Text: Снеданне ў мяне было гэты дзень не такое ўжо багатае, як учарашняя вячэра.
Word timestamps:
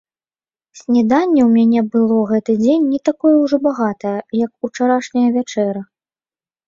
Снеданне 0.79 1.41
ў 1.43 1.49
мяне 1.57 1.81
было 1.95 2.17
гэты 2.31 2.51
дзень 2.63 2.89
не 2.93 2.99
такое 3.11 3.35
ўжо 3.43 3.55
багатае, 3.67 4.17
як 4.45 4.51
учарашняя 4.69 5.27
вячэра. 5.37 5.81